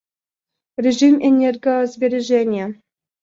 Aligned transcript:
Режим 0.77 1.19
энергосбережения 1.21 2.81